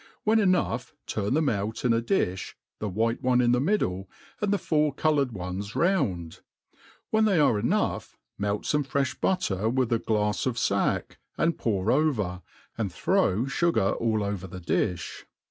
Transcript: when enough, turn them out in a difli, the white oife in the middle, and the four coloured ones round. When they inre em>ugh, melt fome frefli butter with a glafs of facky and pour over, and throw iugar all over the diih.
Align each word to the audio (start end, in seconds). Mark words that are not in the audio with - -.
when 0.23 0.39
enough, 0.39 0.95
turn 1.05 1.35
them 1.35 1.47
out 1.47 1.85
in 1.85 1.93
a 1.93 2.01
difli, 2.01 2.55
the 2.79 2.89
white 2.89 3.21
oife 3.21 3.39
in 3.39 3.51
the 3.51 3.59
middle, 3.61 4.09
and 4.41 4.51
the 4.51 4.57
four 4.57 4.91
coloured 4.91 5.31
ones 5.31 5.75
round. 5.75 6.39
When 7.11 7.25
they 7.25 7.37
inre 7.37 7.61
em>ugh, 7.61 8.09
melt 8.35 8.63
fome 8.63 8.83
frefli 8.83 9.21
butter 9.21 9.69
with 9.69 9.93
a 9.93 9.99
glafs 9.99 10.47
of 10.47 10.55
facky 10.55 11.17
and 11.37 11.55
pour 11.55 11.91
over, 11.91 12.41
and 12.79 12.91
throw 12.91 13.43
iugar 13.43 13.95
all 14.01 14.23
over 14.23 14.47
the 14.47 14.59
diih. 14.59 15.25